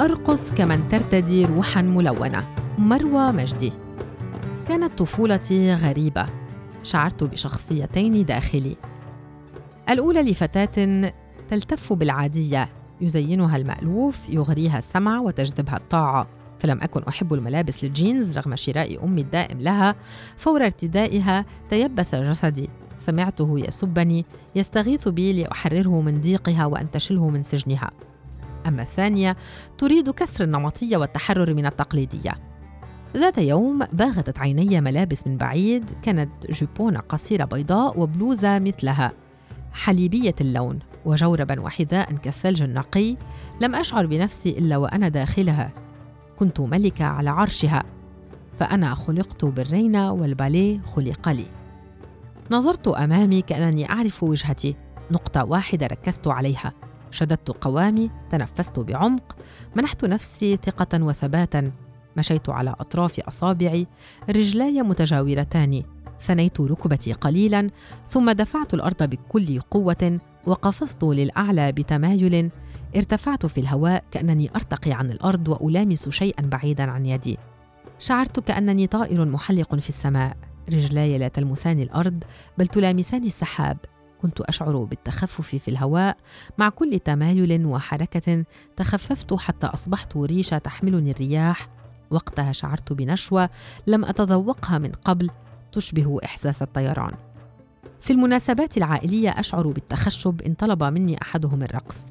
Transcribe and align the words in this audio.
أرقص 0.00 0.52
كمن 0.52 0.88
ترتدي 0.88 1.44
روحا 1.44 1.82
ملونة. 1.82 2.44
مروى 2.78 3.32
مجدي. 3.32 3.72
كانت 4.68 4.98
طفولتي 4.98 5.74
غريبة. 5.74 6.26
شعرت 6.82 7.24
بشخصيتين 7.24 8.24
داخلي. 8.24 8.76
الأولى 9.90 10.22
لفتاة 10.22 11.12
تلتف 11.50 11.92
بالعادية. 11.92 12.68
يزينها 13.00 13.56
المألوف 13.56 14.28
يغريها 14.28 14.78
السمع 14.78 15.20
وتجذبها 15.20 15.76
الطاعة. 15.76 16.26
فلم 16.58 16.80
أكن 16.82 17.02
أحب 17.08 17.34
الملابس 17.34 17.84
الجينز 17.84 18.38
رغم 18.38 18.56
شراء 18.56 19.04
أمي 19.04 19.20
الدائم 19.20 19.60
لها. 19.60 19.94
فور 20.36 20.64
ارتدائها 20.64 21.44
تيبس 21.70 22.14
جسدي. 22.14 22.70
سمعته 22.96 23.58
يسبني. 23.58 24.24
يستغيث 24.56 25.08
بي 25.08 25.42
لأحرره 25.42 26.00
من 26.00 26.20
ضيقها 26.20 26.66
وأنتشله 26.66 27.28
من 27.30 27.42
سجنها. 27.42 27.90
أما 28.66 28.82
الثانية 28.82 29.36
تريد 29.78 30.10
كسر 30.10 30.44
النمطية 30.44 30.96
والتحرر 30.96 31.54
من 31.54 31.66
التقليدية. 31.66 32.34
ذات 33.16 33.38
يوم 33.38 33.78
باغتت 33.92 34.38
عيني 34.38 34.80
ملابس 34.80 35.26
من 35.26 35.36
بعيد 35.36 35.90
كانت 36.02 36.50
جيبونة 36.50 37.00
قصيرة 37.00 37.44
بيضاء 37.44 38.00
وبلوزة 38.00 38.58
مثلها. 38.58 39.12
حليبية 39.72 40.34
اللون 40.40 40.78
وجوربا 41.04 41.60
وحذاء 41.60 42.12
كالثلج 42.12 42.62
النقي. 42.62 43.16
لم 43.60 43.74
أشعر 43.74 44.06
بنفسي 44.06 44.50
إلا 44.58 44.76
وأنا 44.76 45.08
داخلها. 45.08 45.70
كنت 46.36 46.60
ملكة 46.60 47.04
على 47.04 47.30
عرشها. 47.30 47.82
فأنا 48.58 48.94
خلقت 48.94 49.44
بالرينة 49.44 50.12
والباليه 50.12 50.80
خلق 50.80 51.28
لي. 51.28 51.46
نظرت 52.50 52.88
أمامي 52.88 53.42
كأنني 53.42 53.90
أعرف 53.90 54.22
وجهتي. 54.22 54.76
نقطة 55.10 55.44
واحدة 55.44 55.86
ركزت 55.86 56.28
عليها. 56.28 56.72
شددت 57.10 57.50
قوامي 57.50 58.10
تنفست 58.30 58.80
بعمق 58.80 59.36
منحت 59.76 60.04
نفسي 60.04 60.56
ثقة 60.56 61.04
وثباتا 61.04 61.70
مشيت 62.16 62.48
على 62.48 62.74
أطراف 62.80 63.20
أصابعي 63.20 63.86
رجلاي 64.30 64.82
متجاورتان 64.82 65.82
ثنيت 66.20 66.60
ركبتي 66.60 67.12
قليلا 67.12 67.70
ثم 68.08 68.30
دفعت 68.30 68.74
الأرض 68.74 69.02
بكل 69.02 69.60
قوة 69.60 70.18
وقفزت 70.46 71.04
للأعلى 71.04 71.72
بتمايل 71.72 72.50
ارتفعت 72.96 73.46
في 73.46 73.60
الهواء 73.60 74.04
كأنني 74.10 74.50
أرتقي 74.56 74.92
عن 74.92 75.10
الأرض 75.10 75.48
وألامس 75.48 76.08
شيئا 76.08 76.42
بعيدا 76.42 76.90
عن 76.90 77.06
يدي. 77.06 77.38
شعرت 77.98 78.40
كأنني 78.40 78.86
طائر 78.86 79.24
محلق 79.24 79.74
في 79.74 79.88
السماء 79.88 80.36
رجلاي 80.68 81.18
لا 81.18 81.28
تلمسان 81.28 81.80
الأرض 81.80 82.24
بل 82.58 82.66
تلامسان 82.66 83.24
السحاب. 83.24 83.76
كنت 84.22 84.40
أشعر 84.40 84.84
بالتخفف 84.84 85.56
في 85.56 85.68
الهواء 85.68 86.16
مع 86.58 86.68
كل 86.68 86.98
تمايل 86.98 87.66
وحركة 87.66 88.44
تخففت 88.76 89.34
حتى 89.34 89.66
أصبحت 89.66 90.16
ريشة 90.16 90.58
تحملني 90.58 91.10
الرياح. 91.10 91.68
وقتها 92.10 92.52
شعرت 92.52 92.92
بنشوة 92.92 93.50
لم 93.86 94.04
أتذوقها 94.04 94.78
من 94.78 94.92
قبل 94.92 95.30
تشبه 95.72 96.18
إحساس 96.24 96.62
الطيران. 96.62 97.14
في 98.00 98.12
المناسبات 98.12 98.76
العائلية 98.76 99.30
أشعر 99.30 99.66
بالتخشب 99.66 100.42
إن 100.42 100.54
طلب 100.54 100.84
مني 100.84 101.22
أحدهم 101.22 101.62
الرقص. 101.62 102.06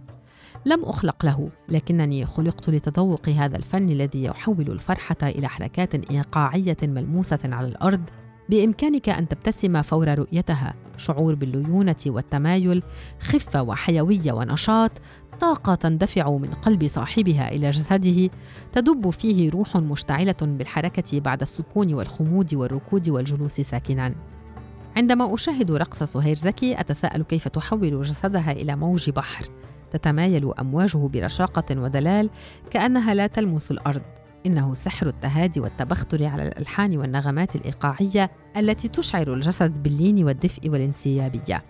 لم 0.66 0.86
أخلق 0.86 1.26
له 1.26 1.50
لكنني 1.70 2.26
خلقت 2.26 2.70
لتذوق 2.70 3.30
هذا 3.30 3.58
الفن 3.58 3.90
الذي 3.90 4.24
يحول 4.24 4.72
الفرحة 4.72 5.18
إلى 5.24 5.48
حركات 5.48 6.12
إيقاعية 6.12 6.78
ملموسة 6.84 7.40
على 7.44 7.68
الأرض. 7.68 8.02
بإمكانك 8.50 9.10
أن 9.10 9.28
تبتسم 9.28 9.82
فور 9.82 10.20
رؤيتها. 10.20 10.74
شعور 10.98 11.36
بالليونة 11.36 11.96
والتمايل 12.06 12.84
خفة 13.20 13.62
وحيوية 13.62 14.32
ونشاط 14.32 14.92
طاقة 15.40 15.76
تندفع 15.76 16.38
من 16.38 16.50
قلب 16.50 16.88
صاحبها 16.88 17.52
إلى 17.52 17.70
جسده. 17.70 18.30
تدب 18.74 19.10
فيه 19.10 19.50
روح 19.50 19.78
مشتعلة 19.78 20.36
بالحركة 20.42 21.20
بعد 21.20 21.42
السكون 21.42 21.94
والخمود 21.94 22.54
والركود 22.54 23.10
والجلوس 23.10 23.62
ساكنا. 23.62 24.16
عندما 24.96 25.34
أشاهد 25.34 25.72
رقص 25.72 26.04
سهير 26.04 26.36
زكي 26.36 26.80
أتساءل 26.80 27.24
كيف 27.24 27.48
تحول 27.48 28.02
جسدها 28.02 28.52
إلى 28.52 28.76
موج 28.76 29.10
بحر. 29.10 29.50
تتمايل 29.92 30.54
أمواجه 30.60 30.98
برشاقة 30.98 31.82
ودلال 31.82 32.30
كأنها 32.72 33.14
لا 33.14 33.28
تلمس 33.28 33.72
الأرض. 33.72 34.02
إنه 34.48 34.74
سحر 34.74 35.08
التهادي 35.08 35.60
والتبختر 35.60 36.26
على 36.26 36.48
الألحان 36.48 36.98
والنغمات 36.98 37.56
الإيقاعية 37.56 38.32
التي 38.58 38.88
تشعر 38.88 39.34
الجسد 39.34 39.84
باللين 39.84 40.24
والدفء 40.24 40.70
والانسيابية. 40.70 41.64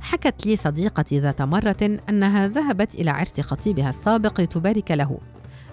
حكت 0.00 0.46
لي 0.46 0.56
صديقتي 0.56 1.20
ذات 1.20 1.42
مرة 1.42 1.98
أنها 2.08 2.48
ذهبت 2.48 2.94
إلى 2.94 3.10
عرس 3.10 3.40
خطيبها 3.40 3.88
السابق 3.88 4.40
لتبارك 4.40 4.90
له. 4.90 5.18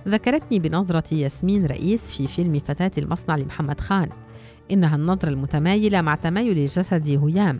ذكرتني 0.07 0.59
بنظرة 0.59 1.13
ياسمين 1.13 1.65
رئيس 1.65 2.17
في 2.17 2.27
فيلم 2.27 2.59
فتاة 2.59 2.91
المصنع 2.97 3.35
لمحمد 3.35 3.79
خان. 3.79 4.09
إنها 4.71 4.95
النظرة 4.95 5.29
المتمايلة 5.29 6.01
مع 6.01 6.15
تمايل 6.15 6.65
جسد 6.65 7.09
هيام. 7.09 7.59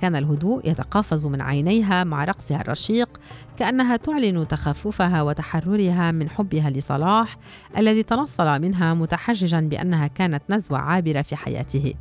كان 0.00 0.16
الهدوء 0.16 0.70
يتقافز 0.70 1.26
من 1.26 1.40
عينيها 1.40 2.04
مع 2.04 2.24
رقصها 2.24 2.60
الرشيق 2.60 3.20
كأنها 3.58 3.96
تعلن 3.96 4.48
تخففها 4.48 5.22
وتحررها 5.22 6.12
من 6.12 6.30
حبها 6.30 6.70
لصلاح 6.70 7.36
الذي 7.78 8.02
تنصل 8.02 8.62
منها 8.62 8.94
متحججا 8.94 9.60
بأنها 9.60 10.06
كانت 10.06 10.42
نزوة 10.50 10.78
عابرة 10.78 11.22
في 11.22 11.36
حياته. 11.36 11.94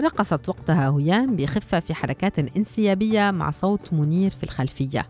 رقصت 0.00 0.48
وقتها 0.48 0.90
هيام 0.90 1.36
بخفة 1.36 1.80
في 1.80 1.94
حركات 1.94 2.38
انسيابية 2.38 3.30
مع 3.30 3.50
صوت 3.50 3.92
منير 3.92 4.30
في 4.30 4.44
الخلفية. 4.44 5.06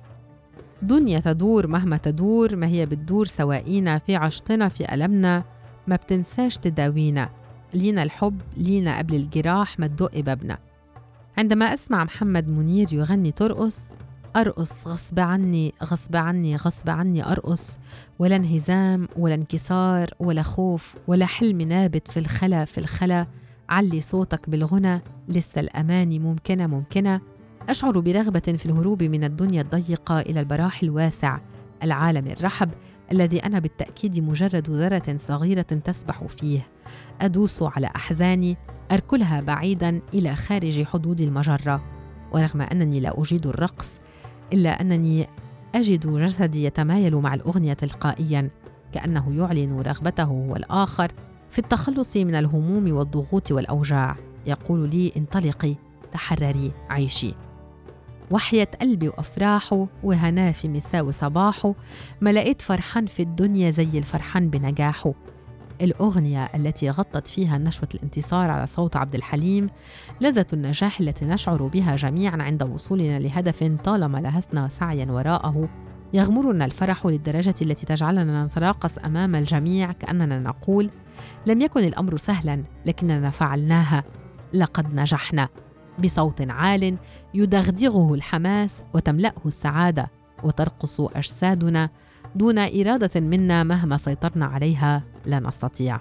دنيا 0.83 1.21
تدور 1.21 1.67
مهما 1.67 1.97
تدور 1.97 2.57
ما 2.57 2.67
هي 2.67 2.87
بتدور 2.87 3.27
سوائينا 3.27 3.99
في 3.99 4.17
عشتنا 4.17 4.69
في 4.69 4.95
ألمنا. 4.95 5.45
ما 5.87 5.97
بتنساش 5.97 6.59
تداوينا. 6.59 7.29
لينا 7.75 8.03
الحب 8.03 8.41
لينا 8.57 8.99
قبل 8.99 9.15
الجراح 9.15 9.79
ما 9.79 9.87
تدق 9.87 10.21
بابنا. 10.21 10.59
عندما 11.39 11.65
أسمع 11.65 12.05
محمد 12.05 12.49
منير 12.49 12.93
يغني 12.93 13.33
ترقص 13.33 13.91
أرقص 14.37 14.89
غصب 14.89 15.21
عني 15.21 15.75
غصب 15.85 16.17
عني 16.17 16.57
غصب 16.57 16.91
عني 16.91 17.33
أرقص. 17.33 17.79
ولا 18.19 18.37
انهزام 18.37 19.09
ولا 19.17 19.35
انكسار 19.35 20.11
ولا 20.21 20.43
خوف 20.43 20.95
ولا 21.07 21.27
حلم 21.27 21.61
نابت 21.61 22.11
في 22.11 22.19
الخلا 22.19 22.65
في 22.65 22.79
الخلا. 22.79 23.27
علي 23.69 24.01
صوتك 24.01 24.51
بالغنى 24.51 25.01
لسه 25.29 25.61
الأماني 25.61 26.19
ممكنة 26.19 26.67
ممكنة. 26.67 27.21
أشعر 27.69 28.01
برغبة 28.01 28.41
في 28.41 28.67
الهروب 28.67 29.03
من 29.03 29.25
الدنيا 29.25 29.63
الضيقة 29.63 30.21
إلى 30.21 30.41
البراح 30.41 30.83
الواسع. 30.83 31.39
العالم 31.83 32.27
الرحب 32.27 32.71
الذي 33.13 33.39
أنا 33.39 33.59
بالتأكيد 33.59 34.19
مجرد 34.19 34.71
ذرة 34.71 35.17
صغيرة 35.17 35.63
تسبح 35.63 36.25
فيه. 36.25 36.67
أدوس 37.21 37.63
على 37.63 37.87
أحزاني 37.97 38.57
أركلها 38.93 39.41
بعيدا 39.41 40.01
إلى 40.15 40.37
خارج 40.37 40.83
حدود 40.83 41.21
المجرة. 41.21 41.83
ورغم 42.33 42.61
أنني 42.61 43.01
لا 43.01 43.21
أجيد 43.21 43.47
الرقص 43.47 44.01
إلا 44.53 44.81
أنني 44.81 45.29
أجد 45.75 46.07
جسدي 46.07 46.65
يتمايل 46.65 47.17
مع 47.17 47.35
الأغنية 47.35 47.73
تلقائيا 47.73 48.51
كأنه 48.93 49.35
يعلن 49.37 49.81
رغبته 49.81 50.23
هو 50.23 50.57
الآخر 50.57 51.13
في 51.51 51.59
التخلص 51.59 52.17
من 52.17 52.35
الهموم 52.35 52.93
والضغوط 52.93 53.53
والأوجاع. 53.53 54.17
يقول 54.47 54.91
لي 54.91 55.13
انطلقي 55.17 55.75
تحرري 56.13 56.73
عيشي. 56.91 57.35
وحية 58.33 58.69
قلبي 58.81 59.09
وأفراحه 59.09 59.87
وهناه 60.03 60.53
في 60.53 60.69
مساء 60.69 61.05
وصباحه 61.05 61.75
ما 62.21 62.31
لقيت 62.31 62.63
فرحان 62.63 63.07
في 63.07 63.23
الدنيا 63.23 63.71
زي 63.71 63.99
الفرحان 63.99 64.51
بنجاحه. 64.51 65.13
الأغنية 65.83 66.45
التي 66.55 66.91
غطت 66.91 67.29
فيها 67.29 67.59
نشوة 67.59 67.89
الانتصار 67.95 68.51
على 68.51 68.67
صوت 68.67 68.97
عبد 68.97 69.15
الحليم 69.15 69.71
لذة 70.21 70.47
النجاح 70.53 71.01
التي 71.01 71.25
نشعر 71.25 71.63
بها 71.63 71.97
جميعا 71.97 72.43
عند 72.43 72.63
وصولنا 72.63 73.19
لهدف 73.19 73.65
طالما 73.85 74.19
لهثنا 74.19 74.69
سعيا 74.69 75.07
وراءه. 75.11 75.69
يغمرنا 76.13 76.65
الفرح 76.65 77.07
للدرجة 77.07 77.55
التي 77.63 77.87
تجعلنا 77.87 78.45
نتراقص 78.45 78.99
أمام 78.99 79.35
الجميع 79.35 79.93
كأننا 79.93 80.39
نقول 80.39 80.91
لم 81.47 81.61
يكن 81.61 81.81
الأمر 81.81 82.17
سهلا 82.17 82.63
لكننا 82.87 83.31
فعلناها. 83.31 84.05
لقد 84.55 84.95
نجحنا. 84.95 85.49
بصوت 85.99 86.41
عال 86.51 86.97
يدغدغه 87.35 88.15
الحماس 88.15 88.83
وتملأه 88.95 89.43
السعادة 89.47 90.11
وترقص 90.43 91.01
أجسادنا 91.01 91.91
دون 92.35 92.59
إرادة 92.59 93.21
منا 93.21 93.63
مهما 93.63 93.97
سيطرنا 93.97 94.47
عليها 94.47 95.03
لا 95.27 95.41
نستطيع. 95.41 96.01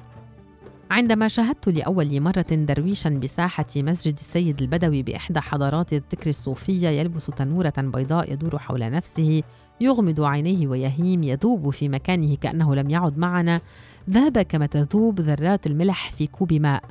عندما 0.92 1.28
شاهدت 1.28 1.70
لأول 1.70 2.22
مرة 2.22 2.42
درويشا 2.52 3.10
بساحة 3.10 3.66
مسجد 3.76 4.14
السيد 4.14 4.62
البدوي 4.62 5.04
بإحدى 5.04 5.40
حضارات 5.40 5.94
الذكر 5.94 6.30
الصوفية 6.30 6.90
يلبس 6.90 7.26
تنورة 7.26 7.74
بيضاء 7.78 8.34
يدور 8.34 8.60
حول 8.60 8.92
نفسه 8.92 9.44
يغمض 9.82 10.22
عينيه 10.22 10.68
ويهيم 10.68 11.24
يذوب 11.24 11.70
في 11.70 11.90
مكانه 11.90 12.36
كأنه 12.36 12.76
لم 12.76 12.90
يعد 12.90 13.18
معنا 13.18 13.62
ذاب 14.10 14.42
كما 14.42 14.66
تذوب 14.66 15.22
ذرات 15.22 15.68
الملح 15.68 16.12
في 16.12 16.28
كوب 16.28 16.54
ماء. 16.54 16.84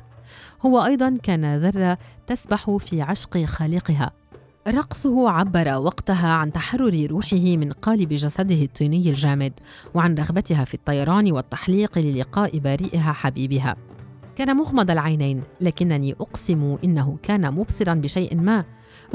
هو 0.65 0.85
أيضا 0.85 1.17
كان 1.23 1.57
ذرة 1.57 1.97
تسبح 2.27 2.77
في 2.77 3.01
عشق 3.01 3.43
خالقها. 3.45 4.11
رقصه 4.67 5.29
عبر 5.29 5.77
وقتها 5.77 6.29
عن 6.29 6.51
تحرر 6.51 7.07
روحه 7.09 7.37
من 7.37 7.71
قالب 7.71 8.09
جسده 8.09 8.63
الطيني 8.63 9.09
الجامد 9.09 9.53
وعن 9.93 10.15
رغبتها 10.15 10.65
في 10.65 10.73
الطيران 10.73 11.31
والتحليق 11.31 11.97
للقاء 11.97 12.59
بريئها 12.59 13.11
حبيبها. 13.11 13.75
كان 14.35 14.57
مغمض 14.57 14.91
العينين 14.91 15.43
لكنني 15.61 16.15
أقسم 16.21 16.77
إنه 16.83 17.17
كان 17.23 17.53
مبصرا 17.53 17.93
بشيء 17.93 18.35
ما. 18.35 18.65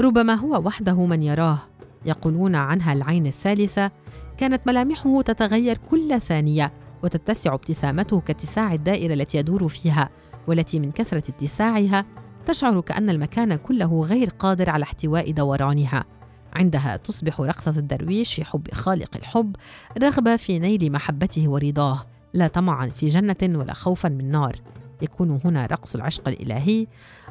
ربما 0.01 0.33
هو 0.33 0.61
وحده 0.65 1.05
من 1.05 1.23
يراه. 1.23 1.59
يقولون 2.05 2.55
عنها 2.55 2.93
العين 2.93 3.27
الثالثة. 3.27 3.91
كانت 4.37 4.61
ملامحه 4.67 5.21
تتغير 5.21 5.77
كل 5.91 6.21
ثانية 6.21 6.73
وتتسع 7.03 7.53
ابتسامته 7.53 8.19
كاتساع 8.19 8.73
الدائرة 8.73 9.13
التي 9.13 9.37
يدور 9.37 9.67
فيها. 9.67 10.09
والتي 10.47 10.79
من 10.79 10.91
كثرة 10.91 11.23
اتساعها 11.29 12.05
تشعر 12.45 12.81
كأن 12.81 13.09
المكان 13.09 13.55
كله 13.55 14.01
غير 14.01 14.29
قادر 14.29 14.69
على 14.69 14.83
احتواء 14.83 15.31
دورانها. 15.31 16.05
عندها 16.53 16.97
تصبح 16.97 17.41
رقصة 17.41 17.71
الدرويش 17.71 18.33
في 18.33 18.45
حب 18.45 18.73
خالق 18.73 19.17
الحب 19.17 19.55
رغبة 19.97 20.35
في 20.35 20.59
نيل 20.59 20.91
محبته 20.91 21.49
ورضاه. 21.49 22.05
لا 22.33 22.47
طمعا 22.47 22.87
في 22.87 23.07
جنة 23.07 23.59
ولا 23.59 23.73
خوفا 23.73 24.09
من 24.09 24.31
نار. 24.31 24.61
يكون 25.01 25.39
هنا 25.45 25.65
رقص 25.65 25.95
العشق 25.95 26.27
الإلهي 26.27 26.87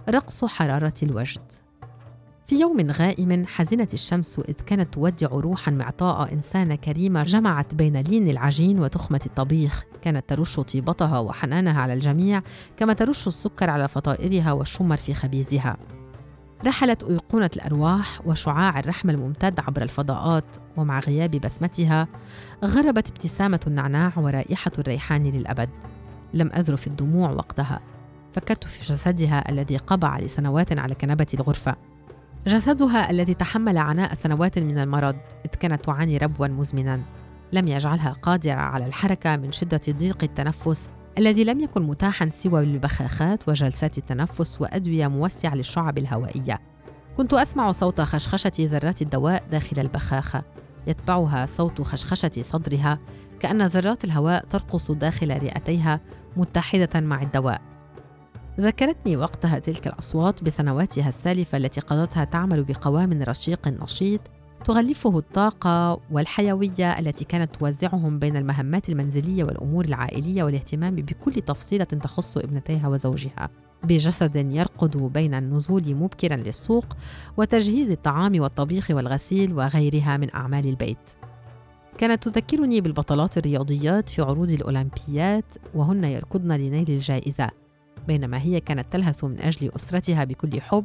رقص 0.08 0.44
حرارة 0.44 0.94
الوجد. 1.02 1.52
في 2.46 2.60
يوم 2.60 2.90
غائم 2.90 3.46
حزنت 3.46 3.94
الشمس 3.94 4.38
إذ 4.38 4.54
كانت 4.54 4.94
تودع 4.94 5.28
روحا 5.28 5.70
معطاء 5.70 6.32
إنسانة 6.32 6.74
كريمة 6.74 7.22
جمعت 7.22 7.74
بين 7.74 7.96
لين 7.96 8.30
العجين 8.30 8.80
وتخمة 8.80 9.20
الطبيخ. 9.26 9.84
كانت 10.02 10.28
ترش 10.28 10.60
طيبتها 10.60 11.18
وحنانها 11.18 11.80
على 11.80 11.92
الجميع 11.92 12.42
كما 12.76 12.92
ترش 12.92 13.26
السكر 13.26 13.70
على 13.70 13.88
فطائرها 13.88 14.52
والشمر 14.52 14.96
في 14.96 15.14
خبيزها. 15.14 15.76
رحلت 16.66 17.04
أيقونة 17.04 17.50
الأرواح 17.56 18.26
وشعاع 18.26 18.78
الرحمة 18.78 19.12
الممتد 19.12 19.60
عبر 19.60 19.82
الفضاءات 19.82 20.56
ومع 20.76 21.00
غياب 21.00 21.30
بسمتها 21.30 22.08
غربت 22.64 23.10
ابتسامة 23.10 23.60
النعناع 23.66 24.12
ورائحة 24.16 24.72
الريحان 24.78 25.26
للأبد. 25.26 25.70
لم 26.34 26.50
أذرف 26.52 26.86
الدموع 26.86 27.30
وقتها. 27.30 27.80
فكرت 28.32 28.64
في 28.64 28.92
جسدها 28.92 29.50
الذي 29.50 29.76
قبع 29.76 30.18
لسنوات 30.18 30.78
على 30.78 30.94
كنبة 30.94 31.26
الغرفة. 31.34 31.95
جسدها 32.46 33.10
الذي 33.10 33.34
تحمل 33.34 33.78
عناء 33.78 34.14
سنوات 34.14 34.58
من 34.58 34.78
المرض 34.78 35.16
إذ 35.44 35.50
كانت 35.60 35.84
تعاني 35.84 36.18
ربوا 36.18 36.46
مزمنا. 36.46 37.00
لم 37.52 37.68
يجعلها 37.68 38.12
قادرة 38.12 38.52
على 38.52 38.86
الحركة 38.86 39.36
من 39.36 39.52
شدة 39.52 39.80
ضيق 39.90 40.18
التنفس 40.22 40.92
الذي 41.18 41.44
لم 41.44 41.60
يكن 41.60 41.82
متاحا 41.82 42.30
سوى 42.30 42.60
بالبخاخات 42.60 43.48
وجلسات 43.48 43.98
التنفس 43.98 44.60
وأدوية 44.60 45.08
موسعة 45.08 45.54
للشعب 45.54 45.98
الهوائية. 45.98 46.60
كنت 47.16 47.34
أسمع 47.34 47.72
صوت 47.72 48.00
خشخشة 48.00 48.52
ذرات 48.60 49.02
الدواء 49.02 49.44
داخل 49.50 49.80
البخاخة. 49.80 50.42
يتبعها 50.86 51.46
صوت 51.46 51.82
خشخشة 51.82 52.42
صدرها 52.42 52.98
كأن 53.40 53.66
ذرات 53.66 54.04
الهواء 54.04 54.44
ترقص 54.50 54.90
داخل 54.90 55.42
رئتيها 55.42 56.00
متحدة 56.36 57.00
مع 57.00 57.22
الدواء. 57.22 57.75
ذكرتني 58.60 59.16
وقتها 59.16 59.58
تلك 59.58 59.86
الأصوات 59.86 60.44
بسنواتها 60.44 61.08
السالفة 61.08 61.58
التي 61.58 61.80
قضتها 61.80 62.24
تعمل 62.24 62.64
بقوام 62.64 63.22
رشيق 63.22 63.68
نشيط 63.68 64.20
تغلفه 64.64 65.18
الطاقة 65.18 66.00
والحيوية 66.10 66.98
التي 66.98 67.24
كانت 67.24 67.56
توزعهم 67.56 68.18
بين 68.18 68.36
المهمات 68.36 68.88
المنزلية 68.88 69.44
والأمور 69.44 69.84
العائلية 69.84 70.42
والاهتمام 70.42 70.94
بكل 70.94 71.32
تفصيلة 71.32 71.84
تخص 71.84 72.36
ابنتيها 72.36 72.88
وزوجها. 72.88 73.48
بجسد 73.84 74.36
يرقد 74.36 74.96
بين 74.96 75.34
النزول 75.34 75.94
مبكرا 75.94 76.36
للسوق 76.36 76.84
وتجهيز 77.36 77.90
الطعام 77.90 78.40
والطبيخ 78.40 78.90
والغسيل 78.90 79.52
وغيرها 79.52 80.16
من 80.16 80.34
أعمال 80.34 80.68
البيت. 80.68 81.10
كانت 81.98 82.28
تذكرني 82.28 82.80
بالبطلات 82.80 83.38
الرياضيات 83.38 84.08
في 84.08 84.22
عروض 84.22 84.50
الأولمبيات 84.50 85.54
وهن 85.74 86.04
يركضن 86.04 86.52
لنيل 86.52 86.90
الجائزة. 86.90 87.65
بينما 88.06 88.38
هي 88.38 88.60
كانت 88.60 88.92
تلهث 88.92 89.24
من 89.24 89.40
أجل 89.40 89.70
أسرتها 89.76 90.24
بكل 90.24 90.60
حب 90.60 90.84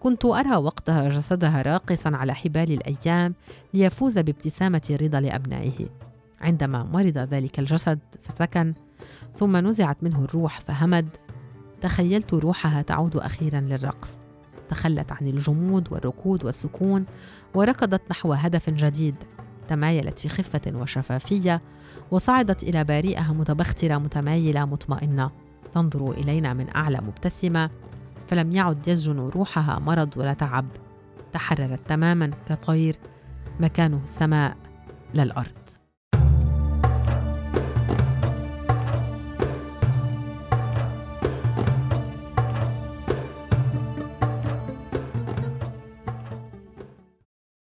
كنت 0.00 0.24
أرى 0.24 0.56
وقتها 0.56 1.08
جسدها 1.08 1.62
راقصا 1.62 2.16
على 2.16 2.34
حبال 2.34 2.72
الأيام 2.72 3.34
ليفوز 3.74 4.18
بابتسامة 4.18 4.96
رضا 5.02 5.20
لأبنائه. 5.20 5.88
عندما 6.40 6.82
مرض 6.82 7.18
ذلك 7.18 7.58
الجسد 7.58 7.98
فسكن 8.22 8.74
ثم 9.36 9.56
نزعت 9.56 9.96
منه 10.02 10.24
الروح 10.24 10.60
فهمد. 10.60 11.08
تخيلت 11.80 12.34
روحها 12.34 12.82
تعود 12.82 13.16
أخيرا 13.16 13.60
للرقص. 13.60 14.18
تخلت 14.70 15.12
عن 15.12 15.26
الجمود 15.26 15.92
والركود 15.92 16.44
والسكون 16.44 17.06
وركضت 17.54 18.02
نحو 18.10 18.32
هدف 18.32 18.70
جديد. 18.70 19.14
تمايلت 19.68 20.18
في 20.18 20.28
خفة 20.28 20.72
وشفافية 20.74 21.62
وصعدت 22.10 22.62
إلى 22.62 22.84
بارئها 22.84 23.32
متبخترة 23.32 23.98
متمايلة 23.98 24.64
مطمئنة. 24.64 25.30
تنظر 25.74 26.10
إلينا 26.10 26.54
من 26.54 26.76
أعلى 26.76 26.98
مبتسمة 26.98 27.70
فلم 28.28 28.52
يعد 28.52 28.88
يسجن 28.88 29.18
روحها 29.18 29.78
مرض 29.78 30.16
ولا 30.16 30.32
تعب 30.32 30.66
تحررت 31.32 31.80
تماما 31.88 32.30
كطير 32.48 32.96
مكانه 33.60 34.00
السماء 34.02 34.56
للارض 35.14 35.81